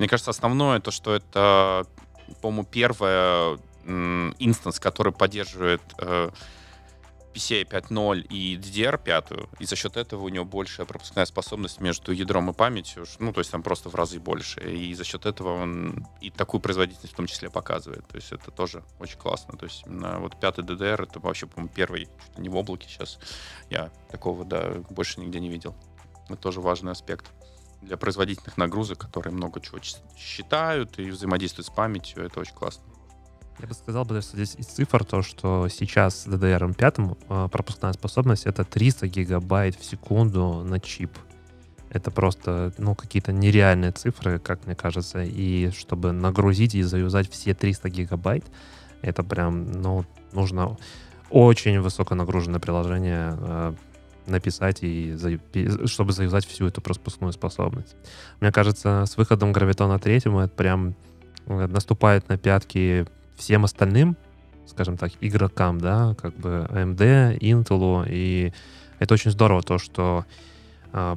[0.00, 1.86] Мне кажется, основное то, что это,
[2.42, 6.30] по-моему, первое инстанс, который поддерживает э,
[7.38, 12.50] PCI 5.0 и DDR5, и за счет этого у него большая пропускная способность между ядром
[12.50, 16.06] и памятью, ну, то есть там просто в разы больше, и за счет этого он
[16.20, 19.84] и такую производительность в том числе показывает, то есть это тоже очень классно, то есть
[19.86, 23.18] именно вот пятый DDR, это вообще, по-моему, первый, не в облаке сейчас,
[23.70, 25.76] я такого, да, больше нигде не видел.
[26.28, 27.26] Это тоже важный аспект
[27.80, 29.78] для производительных нагрузок, которые много чего
[30.16, 32.82] считают и взаимодействуют с памятью, это очень классно.
[33.60, 38.64] Я бы сказал, что здесь из цифр то, что сейчас DDR5 э, пропускная способность это
[38.64, 41.10] 300 гигабайт в секунду на чип.
[41.90, 45.24] Это просто, ну, какие-то нереальные цифры, как мне кажется.
[45.24, 48.44] И чтобы нагрузить и заюзать все 300 гигабайт,
[49.02, 50.76] это прям, ну, нужно
[51.30, 53.74] очень высоконагруженное приложение э,
[54.26, 55.38] написать и за,
[55.86, 57.96] чтобы завязать всю эту пропускную способность.
[58.40, 60.94] Мне кажется, с выходом Гравитона третьему это прям
[61.46, 63.06] э, наступает на пятки
[63.38, 64.16] всем остальным,
[64.66, 68.52] скажем так, игрокам, да, как бы AMD, Intel, и
[68.98, 70.26] это очень здорово, то, что
[70.92, 71.16] э,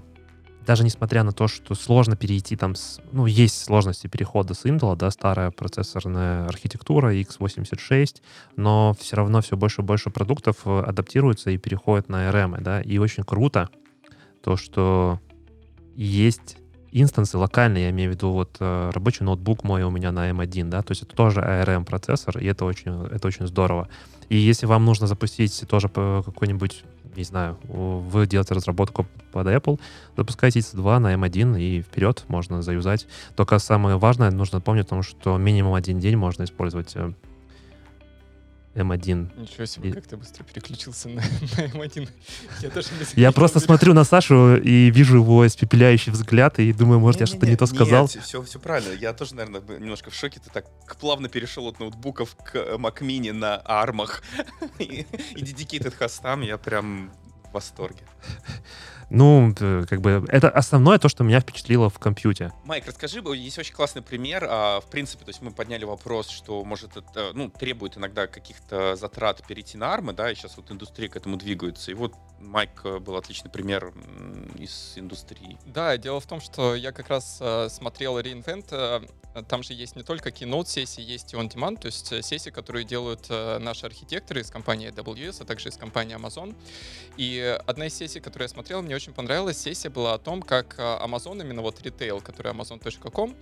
[0.65, 4.95] даже несмотря на то, что сложно перейти там, с, ну, есть сложности перехода с Intel,
[4.95, 8.21] да, старая процессорная архитектура x86,
[8.55, 12.81] но все равно все больше и больше продуктов э, адаптируются и переходят на ARM, да,
[12.81, 13.69] и очень круто
[14.43, 15.19] то, что
[15.95, 16.57] есть
[16.91, 20.69] инстансы локальные, я имею в виду вот э, рабочий ноутбук мой у меня на M1,
[20.69, 23.87] да, то есть это тоже ARM процессор, и это очень, это очень здорово.
[24.29, 26.83] И если вам нужно запустить тоже какой-нибудь
[27.15, 29.79] не знаю, вы делаете разработку под Apple,
[30.15, 33.07] запускайте EC2 на M1 и вперед можно заюзать.
[33.35, 37.11] Только самое важное, нужно помнить о том, что минимум один день можно использовать э,
[38.75, 39.39] М1.
[39.41, 39.91] Ничего себе, и...
[39.91, 41.21] как ты быстро переключился на,
[41.57, 42.09] на М1.
[42.61, 46.99] Я, даже не я просто смотрю на Сашу и вижу его испепеляющий взгляд и думаю,
[46.99, 48.03] может, не, я что-то не, не то сказал.
[48.03, 48.93] Нет, все, все правильно.
[48.93, 50.39] Я тоже, наверное, немножко в шоке.
[50.39, 50.65] Ты так
[50.99, 54.23] плавно перешел от ноутбуков к Mac Mini на армах
[54.79, 55.05] и,
[55.35, 56.41] и dedicated хостам.
[56.41, 57.11] Я прям
[57.49, 58.03] в восторге.
[59.11, 59.53] Ну,
[59.89, 62.53] как бы это основное то, что меня впечатлило в компьютере.
[62.63, 64.47] Майк, расскажи, есть очень классный пример.
[64.49, 68.95] А, в принципе, то есть мы подняли вопрос, что может это, ну, требует иногда каких-то
[68.95, 71.91] затрат перейти на армы, да, и сейчас вот индустрия к этому двигается.
[71.91, 73.93] И вот Майк э, был отличный пример
[74.57, 75.57] из индустрии.
[75.65, 79.01] Да, дело в том, что я как раз э, смотрел reInvent э,
[79.47, 82.83] там же есть не только keynote сессии, есть и on-demand, то есть э, сессии, которые
[82.83, 86.55] делают э, наши архитекторы из компании AWS, а также из компании Amazon.
[87.17, 89.57] И одна из сессий, которую я смотрел, мне очень понравилась.
[89.57, 93.35] Сессия была о том, как э, Amazon, именно вот ритейл, который Amazon.com,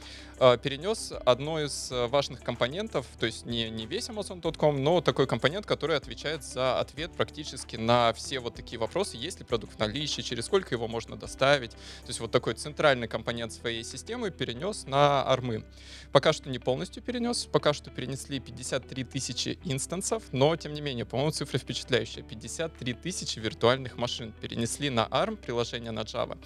[0.61, 5.97] перенес одно из важных компонентов, то есть не, не весь Amazon.com, но такой компонент, который
[5.97, 10.45] отвечает за ответ практически на все вот такие вопросы, есть ли продукт в наличии, через
[10.45, 11.71] сколько его можно доставить.
[11.71, 15.63] То есть вот такой центральный компонент своей системы перенес на армы.
[16.11, 21.05] Пока что не полностью перенес, пока что перенесли 53 тысячи инстансов, но тем не менее,
[21.05, 22.23] по-моему, цифра впечатляющая.
[22.23, 26.37] 53 тысячи виртуальных машин перенесли на ARM приложение на Java.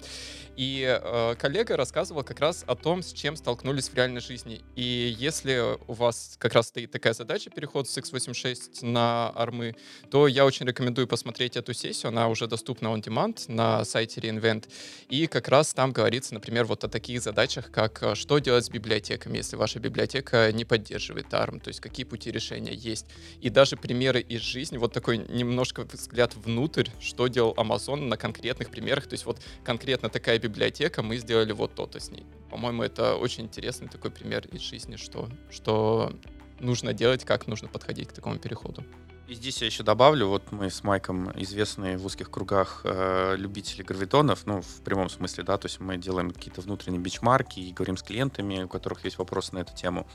[0.56, 4.62] И э, коллега рассказывал как раз о том, с чем столкнулись в реальной жизни.
[4.76, 9.76] И если у вас как раз стоит такая задача, переход с x86 на ARM,
[10.10, 12.08] то я очень рекомендую посмотреть эту сессию.
[12.08, 14.68] Она уже доступна on demand на сайте reInvent.
[15.08, 18.70] И как раз там говорится, например, вот о таких задачах, как э, что делать с
[18.70, 23.06] библиотекой библиотеками, если ваша библиотека не поддерживает ARM, то есть какие пути решения есть.
[23.42, 28.70] И даже примеры из жизни, вот такой немножко взгляд внутрь, что делал Amazon на конкретных
[28.70, 32.24] примерах, то есть вот конкретно такая библиотека, мы сделали вот то-то с ней.
[32.50, 36.12] По-моему, это очень интересный такой пример из жизни, что, что
[36.60, 38.84] нужно делать, как нужно подходить к такому переходу.
[39.26, 43.82] И здесь я еще добавлю, вот мы с Майком известные в узких кругах э, любители
[43.82, 47.96] гравитонов, ну, в прямом смысле, да, то есть мы делаем какие-то внутренние бичмарки и говорим
[47.96, 50.06] с клиентами, у которых есть вопросы на эту тему.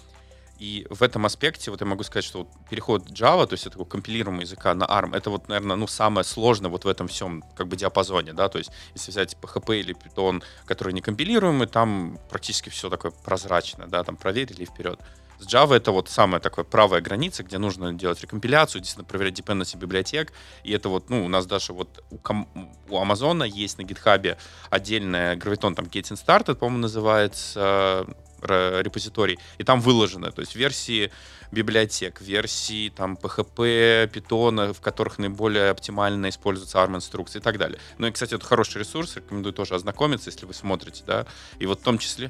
[0.59, 3.71] И в этом аспекте вот я могу сказать, что вот переход Java, то есть это
[3.71, 7.43] такого компилируемого языка на ARM, это вот, наверное, ну, самое сложное вот в этом всем
[7.55, 12.19] как бы диапазоне, да, то есть если взять PHP или Python, которые не компилируемые, там
[12.29, 14.99] практически все такое прозрачное, да, там проверили и вперед.
[15.39, 19.77] С Java это вот самая такая правая граница, где нужно делать рекомпиляцию, действительно проверять dependency
[19.77, 20.33] библиотек.
[20.63, 24.37] И это вот, ну, у нас даже вот у, у Amazon есть на GitHub
[24.69, 28.05] отдельная Graviton, там Getting Started, по-моему, называется
[28.41, 31.11] э, репозиторий, и там выложено, то есть версии
[31.51, 37.79] библиотек, версии там PHP, Python, в которых наиболее оптимально используются ARM инструкции и так далее.
[37.97, 41.25] Ну и, кстати, это хороший ресурс, рекомендую тоже ознакомиться, если вы смотрите, да,
[41.59, 42.29] и вот в том числе...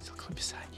[0.00, 0.75] Ссылка в описании.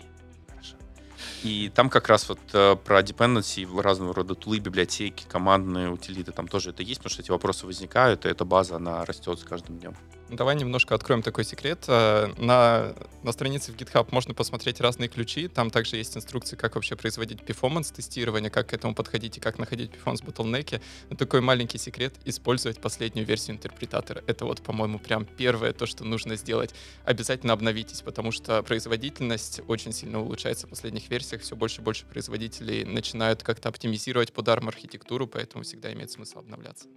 [1.45, 6.49] И там как раз вот э, про dependency, разного рода тулы, библиотеки, командные утилиты, там
[6.49, 9.79] тоже это есть, потому что эти вопросы возникают, и эта база, она растет с каждым
[9.79, 9.97] днем.
[10.31, 11.85] Давай немножко откроем такой секрет.
[11.89, 15.49] Э, на, на странице в GitHub можно посмотреть разные ключи.
[15.49, 19.91] Там также есть инструкции, как вообще производить перформанс-тестирование, как к этому подходить и как находить
[19.91, 20.23] перформанс.
[20.29, 24.23] Но такой маленький секрет— использовать последнюю версию интерпретатора.
[24.27, 26.75] Это вот, по-моему, прям первое то, что нужно сделать.
[27.05, 31.41] Обязательно обновитесь, потому что производительность очень сильно улучшается в последних версиях.
[31.41, 36.89] Все больше и больше производителей начинают как-то оптимизировать под ARM-архитектуру, поэтому всегда имеет смысл обновляться.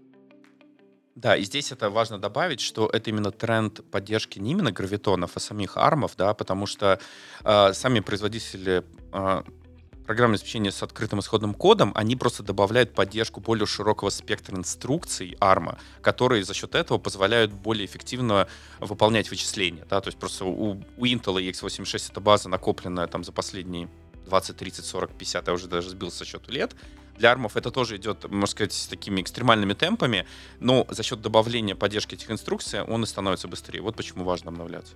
[1.16, 5.40] Да, и здесь это важно добавить, что это именно тренд поддержки не именно гравитонов, а
[5.40, 7.00] самих армов, да, потому что
[7.44, 9.44] э, сами производители э,
[10.06, 15.78] программного обеспечения с открытым исходным кодом, они просто добавляют поддержку более широкого спектра инструкций ARM,
[16.02, 18.48] которые за счет этого позволяют более эффективно
[18.80, 19.86] выполнять вычисления.
[19.90, 20.02] Да?
[20.02, 23.90] То есть просто у, у Intel x86 эта база накопленная там за последние
[24.26, 26.76] 20, 30, 40, 50, я уже даже сбил со счету лет.
[27.22, 30.26] Для армов это тоже идет, можно сказать, с такими экстремальными темпами,
[30.60, 33.82] но за счет добавления поддержки этих инструкций он и становится быстрее.
[33.82, 34.96] Вот почему важно обновляться.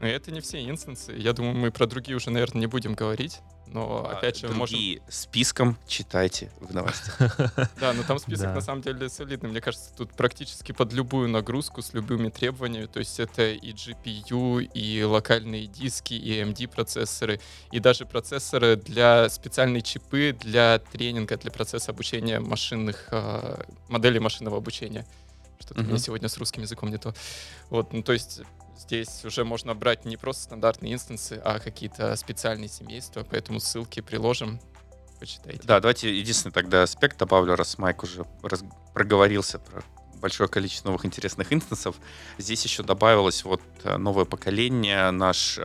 [0.00, 1.14] Но это не все инстансы.
[1.14, 3.40] Я думаю, мы про другие уже, наверное, не будем говорить.
[3.72, 7.18] Но А опять же, Другие списком читайте в новостях.
[7.20, 7.50] можем...
[7.80, 9.50] Да, но там список на самом деле солидный.
[9.50, 12.86] Мне кажется, тут практически под любую нагрузку с любыми требованиями.
[12.86, 19.82] То есть это и GPU, и локальные диски, и AMD-процессоры, и даже процессоры для специальные
[19.82, 25.06] чипы для тренинга, для процесса обучения машинных а, моделей машинного обучения.
[25.60, 26.02] Что-то у меня Мгм.
[26.02, 27.14] сегодня с русским языком не то.
[27.68, 28.40] Вот, ну то есть
[28.78, 34.60] здесь уже можно брать не просто стандартные инстансы, а какие-то специальные семейства, поэтому ссылки приложим,
[35.18, 35.60] почитайте.
[35.64, 38.64] Да, давайте единственный тогда аспект добавлю, раз Майк уже раз-
[38.94, 39.82] проговорился про
[40.18, 41.96] большое количество новых интересных инстансов.
[42.38, 45.62] Здесь еще добавилось вот э, новое поколение, наш э,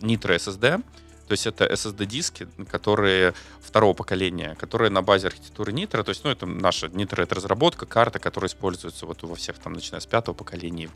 [0.00, 0.82] Nitro SSD.
[1.26, 6.04] То есть это SSD-диски, которые второго поколения, которые на базе архитектуры Nitro.
[6.04, 9.72] То есть, ну, это наша Nitro— это разработка, карта, которая используется вот во всех, там,
[9.72, 10.92] начиная с пятого поколения, в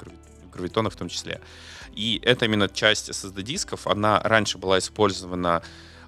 [0.51, 1.41] грави- в том числе.
[1.95, 3.87] И это именно часть SSD-дисков.
[3.87, 5.63] Она раньше была использована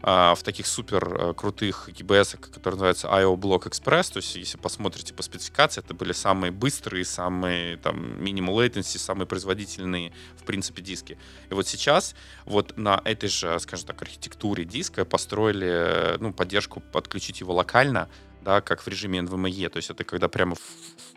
[0.04, 4.12] а, в таких супер э, крутых EBS, которые называются IO Block Express.
[4.12, 9.28] То есть, если посмотрите по спецификации, это были самые быстрые, самые там minimal latency, самые
[9.28, 11.18] производительные, в принципе, диски.
[11.50, 16.80] И вот сейчас вот на этой же, скажем так, архитектуре диска построили э, ну, поддержку
[16.80, 18.08] подключить его локально,
[18.40, 19.68] да, как в режиме NVMe.
[19.68, 20.56] То есть это когда прямо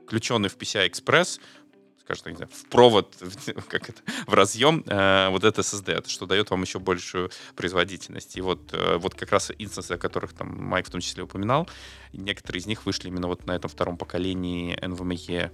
[0.05, 1.39] включенный в PCI Express
[2.05, 3.15] скажем так, не знаю, в провод,
[3.67, 8.37] как это, в разъем э, вот это SSD, что дает вам еще большую производительность.
[8.37, 11.67] И вот, э, вот как раз инстансы, о которых там Майк в том числе упоминал,
[12.13, 15.51] некоторые из них вышли именно вот на этом втором поколении NVMe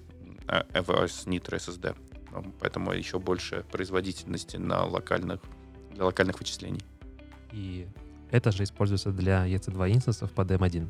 [0.47, 1.95] э, EVOS Nitro SSD.
[2.59, 5.39] Поэтому еще больше производительности на локальных,
[5.93, 6.81] для локальных вычислений.
[7.53, 7.87] И
[8.29, 10.89] это же используется для EC2 инстансов под M1.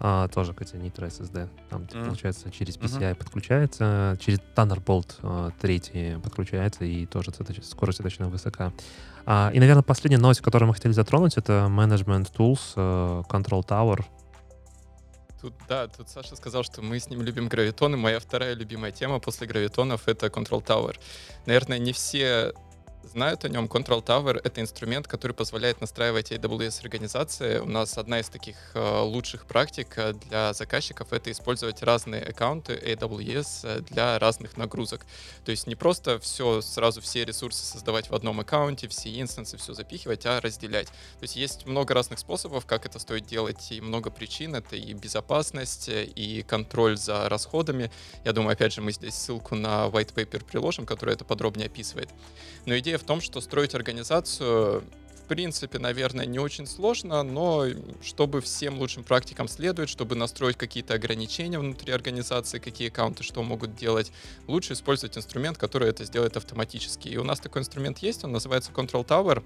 [0.00, 1.48] А, тоже, кстати, Nitro SSD.
[1.70, 2.06] Там, Мгм.
[2.06, 2.76] получается, через.
[2.76, 7.32] PCI подключается, через Thunderbolt а, 3 подключается, и тоже
[7.62, 8.72] скорость достаточно высока.
[9.26, 14.04] А, и, наверное, последняя новость, которую мы хотели затронуть, это Management Tools, э, Control Tower.
[15.40, 17.96] Тут, да, тут Саша сказал, что мы с ним любим гравитоны.
[17.96, 20.96] Моя вторая любимая тема после гравитонов— это Control Tower.
[21.46, 22.52] Наверное, не все
[23.08, 23.66] знают о нем.
[23.66, 27.58] Control Tower— это инструмент, который позволяет настраивать AWS-организации.
[27.58, 32.74] У нас одна из таких э, лучших практик э, для заказчиков— это использовать разные аккаунты
[32.74, 35.06] AWS э, для разных нагрузок.
[35.44, 39.74] То есть не просто все, сразу все ресурсы создавать в одном аккаунте, все инстансы, все
[39.74, 40.86] запихивать, а разделять.
[40.86, 44.54] То есть есть много разных способов, как это стоит делать, и много причин.
[44.54, 47.90] Это и безопасность, и контроль за расходами.
[48.24, 52.10] Я думаю, опять же, мы здесь ссылку на white paper приложим, который это подробнее описывает.
[52.66, 54.84] Но идея в том, что строить организацию
[55.28, 57.66] в принципе, наверное, не очень сложно, но
[58.02, 63.76] чтобы всем лучшим практикам следует, чтобы настроить какие-то ограничения внутри организации, какие аккаунты что могут
[63.76, 64.10] делать,
[64.46, 67.08] лучше использовать инструмент, который это сделает автоматически.
[67.08, 69.44] И у нас такой инструмент есть, он называется Control Tower.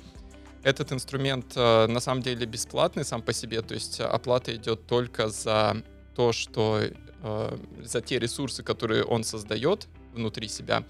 [0.62, 5.30] Этот инструмент э, на самом деле бесплатный сам по себе, то есть оплата идет только
[5.30, 5.82] за
[6.14, 10.84] то, что э, за те ресурсы, которые он создает внутри себя.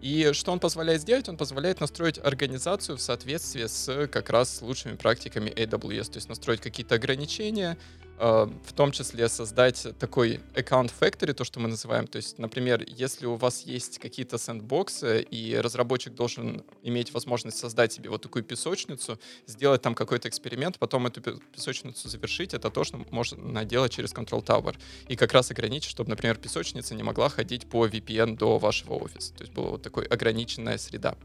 [0.00, 1.28] И что он позволяет сделать?
[1.28, 6.60] Он позволяет настроить организацию в соответствии с как раз лучшими практиками AWS, то есть настроить
[6.60, 12.06] какие-то ограничения, э, в том числе создать такой account factory, то, что мы называем.
[12.06, 17.92] То есть, например, если у вас есть какие-то сэндбоксы, и разработчик должен иметь возможность создать
[17.92, 22.84] себе вот такую песочницу, сделать там какой-то эксперимент, потом эту пе- песочницу завершить, это то,
[22.84, 24.76] что можно делать через Control Tower.
[25.08, 29.34] И как раз ограничить, чтобы, например, песочница не могла ходить по VPN до вашего офиса.
[29.34, 31.16] То есть была вот такой ограниченная среда.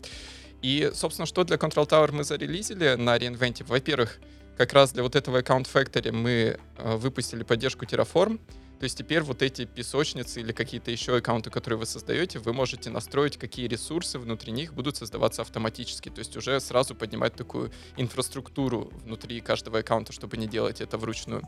[0.62, 3.64] И, собственно, что для Control Tower мы зарелизили на реинвенте?
[3.64, 4.20] Во-первых,
[4.62, 8.40] как раз для вот этого Account Factory мы э, выпустили поддержку Terraform.
[8.80, 12.92] То есть теперь вот эти песочницы или какие-то еще аккаунты, которые вы создаете, вы можете
[12.92, 16.10] настроить, какие ресурсы внутри них будут создаваться автоматически.
[16.10, 21.42] То есть уже сразу поднимать такую инфраструктуру внутри каждого аккаунта, чтобы не делать это вручную.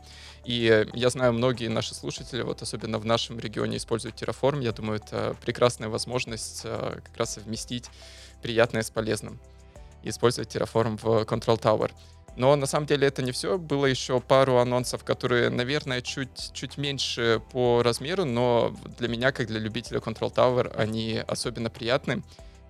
[0.44, 4.60] И э, я знаю, многие наши слушатели, вот особенно в нашем регионе, используют Terraform.
[4.60, 7.90] Я думаю, это прекрасная возможность э, как раз совместить
[8.42, 9.38] приятное с полезным
[10.02, 11.92] и использовать Terraform в Control Tower.
[12.36, 13.58] Но на самом деле это не все.
[13.58, 19.46] Было еще пару анонсов, которые, наверное, чуть, чуть меньше по размеру, но для меня, как
[19.46, 22.22] для любителя Control Tower, они особенно приятны.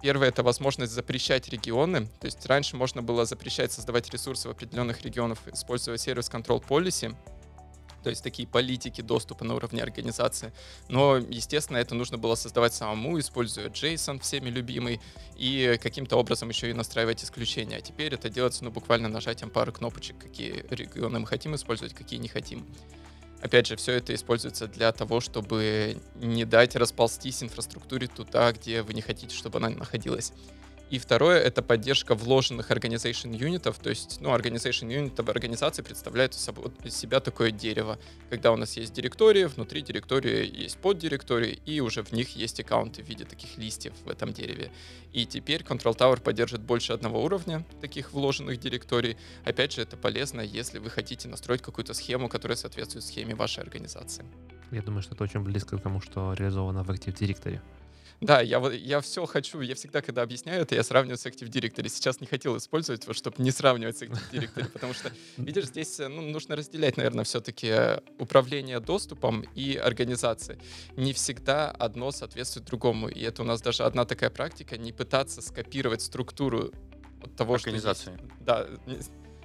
[0.03, 2.07] Первое— это возможность запрещать регионы.
[2.21, 7.17] То есть раньше можно было запрещать создавать ресурсы в определенных регионах, используя сервис Control Policy.
[8.05, 10.53] То есть такие политики доступа на уровне организации.
[10.89, 15.01] Но, естественно, это нужно было создавать самому, используя JSON, всеми любимый,
[15.37, 17.79] и каким-то образом еще и настраивать исключения.
[17.79, 22.21] А теперь это делается ну, буквально нажатием пары кнопочек, какие регионы мы хотим использовать, какие
[22.21, 22.67] не хотим.
[23.41, 28.93] Опять же, все это используется для того, чтобы не дать расползтись инфраструктуре туда, где вы
[28.93, 30.33] не хотите, чтобы она находилась.
[30.95, 36.35] И второе— это поддержка вложенных organization юнитов, то есть, ну, organization юнит в организации представляет
[36.35, 37.99] из себя такое дерево,
[38.31, 43.03] когда у нас есть директории, внутри директории есть поддиректории, и уже в них есть аккаунты
[43.03, 44.71] в виде таких листьев в этом дереве.
[45.13, 49.17] И теперь Control Tower поддержит больше одного уровня таких вложенных директорий.
[49.45, 54.25] Опять же, это полезно, если вы хотите настроить какую-то схему, которая соответствует схеме вашей организации.
[54.71, 57.61] Я думаю, что это очень близко к тому, что реализовано в Active Directory.
[58.21, 61.89] Да, я, я все хочу, я всегда, когда объясняю это, я сравниваю с Active Directory.
[61.89, 65.99] Сейчас не хотел использовать его, чтобы не сравнивать с Active Directory, потому что, видишь, здесь
[65.99, 70.59] ну, нужно разделять, наверное, все-таки э, управление доступом и организацией.
[70.97, 75.43] Не всегда одно соответствует другому, и это у нас даже одна такая практика, не пытаться
[75.43, 76.73] скопировать структуру
[77.37, 78.03] того, организации.
[78.03, 78.13] что...
[78.13, 78.67] Есть, да,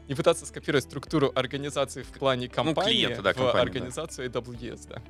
[0.07, 4.39] не, пытаться скопировать структуру организации в плане ну, компании ну, клиента, да, в организацию да.
[4.39, 5.03] AWS, да.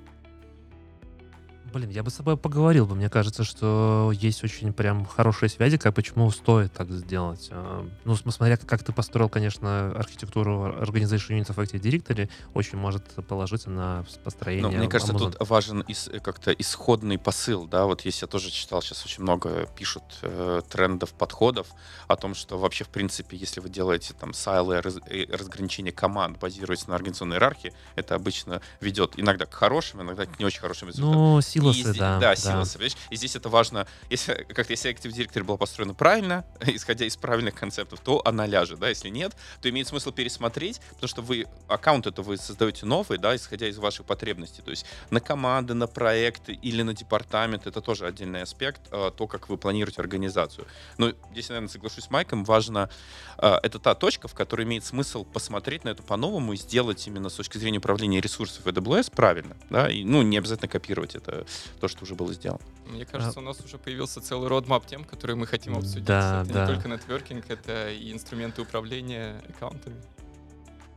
[1.74, 2.96] Блин, я бы с тобой поговорил бы.
[2.96, 7.50] Мне кажется, что есть очень прям хорошие связи, как почему стоит так сделать.
[7.52, 13.04] А, ну, смотря как ты построил, конечно, архитектуру Organization Unit of Active Directory, очень может
[13.28, 14.64] положиться на построение.
[14.64, 15.32] Но мне кажется, Amazon.
[15.38, 19.68] тут важен ис- как-то исходный посыл, да, вот если я тоже читал, сейчас очень много
[19.78, 21.68] пишут э, трендов, подходов
[22.08, 24.98] о том, что вообще, в принципе, если вы делаете там сайлы, раз,
[25.32, 30.46] разграничение команд, базируясь на организационной иерархии, это обычно ведет иногда к хорошим, иногда к не
[30.46, 31.20] очень хорошим результатам.
[31.20, 32.20] Ну, силосы, здесь, да.
[32.20, 32.86] Да, силосы, да.
[33.10, 37.56] И здесь это важно, если как-то если Active Directory была построена правильно, исходя из правильных
[37.56, 42.08] концептов, то она ляжет, да, если нет, то имеет смысл пересмотреть, потому что вы, аккаунт
[42.08, 46.54] это вы создаете новый, да, исходя из ваших потребностей, то есть на команды, на проекты
[46.54, 50.68] или на департамент, это тоже отдельный аспект, а, то, как вы планируете организацию.
[50.98, 52.90] Но здесь, наверное, соглашусь с Майком, важно,
[53.38, 57.30] а, это та точка, в которой имеет смысл посмотреть на это по-новому и сделать именно
[57.30, 61.46] с точки зрения управления ресурсов AWS правильно, да, и, ну, не обязательно копировать это
[61.80, 62.62] то, что уже было сделано.
[62.88, 63.42] Мне кажется, а...
[63.42, 66.06] у нас уже появился целый родмап тем, которые мы хотим обсудить.
[66.06, 66.62] Да, это да.
[66.62, 69.98] не только нетворкинг, это и инструменты управления аккаунтами.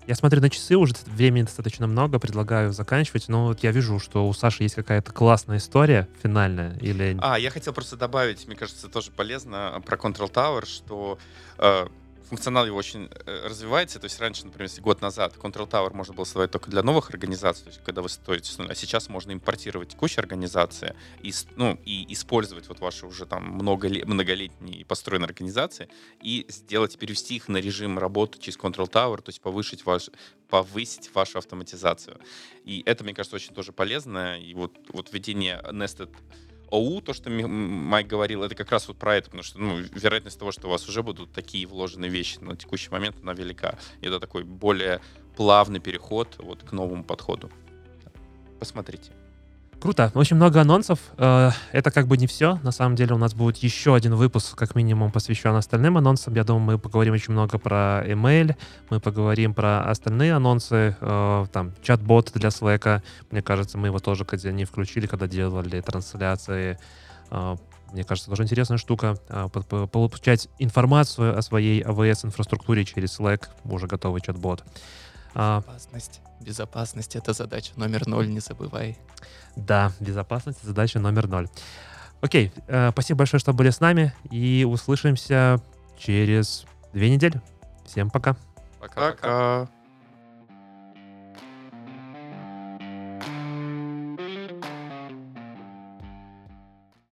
[0.06, 4.26] Я смотрю на часы, уже времени достаточно много, предлагаю заканчивать, но вот я вижу, что
[4.28, 6.76] у Саши есть какая-то классная история финальная.
[6.80, 7.16] Или...
[7.20, 11.18] А, я хотел просто добавить, мне кажется, тоже полезно про Control Tower, что
[11.58, 11.86] э,
[12.28, 13.98] функционал его очень э, развивается.
[13.98, 17.64] То есть раньше, например, год назад Control Tower можно было создавать только для новых организаций,
[17.64, 22.68] то есть когда вы стоите а сейчас можно импортировать текущие организации и, ну, и использовать
[22.68, 25.88] вот ваши уже там много, многолетние построенные организации
[26.20, 30.10] и сделать, перевести их на режим работы через Control Tower, то есть повысить ваш,
[30.48, 32.20] повысить вашу автоматизацию.
[32.64, 34.38] И это, мне кажется, очень тоже полезно.
[34.38, 36.10] И вот, вот введение Nested
[36.72, 40.38] ОУ, то, что Майк говорил, это как раз вот про это, потому что ну, вероятность
[40.38, 43.78] того, что у вас уже будут такие вложенные вещи на текущий момент, она велика.
[44.00, 45.00] И это такой более
[45.36, 47.50] плавный переход вот к новому подходу.
[48.58, 49.12] Посмотрите.
[49.82, 50.12] Круто.
[50.14, 51.00] Очень много анонсов.
[51.18, 52.60] Э, это как бы не все.
[52.62, 56.34] На самом деле у нас будет еще один выпуск, как минимум, посвящен остальным анонсам.
[56.34, 58.54] Я думаю, мы поговорим очень много про email,
[58.90, 63.02] мы поговорим про остальные анонсы, э, там, чат-бот для Slack.
[63.32, 66.78] Мне кажется, мы его тоже когда не включили, когда делали трансляции.
[67.32, 67.56] Э,
[67.92, 69.16] мне кажется, тоже интересная штука.
[69.90, 74.62] Получать информацию о своей AWS-инфраструктуре через Slack, уже готовый чат-бот.
[75.34, 76.21] Безопасность.
[76.42, 78.98] Безопасность— это задача номер ноль, не забывай.
[79.56, 81.48] Да, безопасность— задача номер ноль.
[82.20, 85.60] Окей, э, спасибо большое, что были с нами, и услышимся
[85.98, 87.40] через две недели.
[87.84, 88.36] Всем пока.
[88.80, 89.68] Пока-пока.